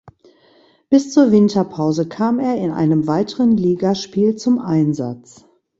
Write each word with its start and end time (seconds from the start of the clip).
Bis 0.89 1.11
zur 1.13 1.31
Winterpause 1.31 2.07
kam 2.09 2.39
er 2.39 2.57
in 2.57 2.71
einem 2.71 3.05
weiteren 3.05 3.55
Ligaspiel 3.55 4.35
zum 4.35 4.57
Einsatz. 4.57 5.45